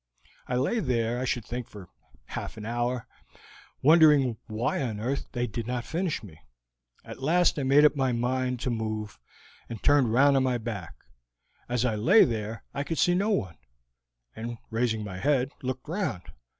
[0.47, 1.87] I lay there I should think for
[2.29, 3.05] half an hour,
[3.83, 6.39] wondering why on earth they did not finish me.
[7.05, 9.19] At last I made up my mind to move,
[9.69, 10.95] and turned round onto my back.
[11.69, 13.57] As I lay there I could see no one,
[14.35, 16.23] and, raising my head, looked round.